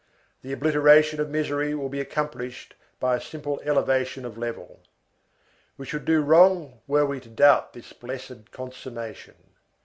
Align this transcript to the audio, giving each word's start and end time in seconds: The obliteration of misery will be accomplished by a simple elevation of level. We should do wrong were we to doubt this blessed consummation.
The 0.41 0.51
obliteration 0.51 1.19
of 1.19 1.29
misery 1.29 1.75
will 1.75 1.87
be 1.87 1.99
accomplished 2.01 2.73
by 2.99 3.15
a 3.17 3.21
simple 3.21 3.61
elevation 3.63 4.25
of 4.25 4.35
level. 4.35 4.79
We 5.77 5.85
should 5.85 6.05
do 6.05 6.21
wrong 6.23 6.79
were 6.87 7.05
we 7.05 7.19
to 7.19 7.29
doubt 7.29 7.73
this 7.73 7.93
blessed 7.93 8.49
consummation. 8.49 9.35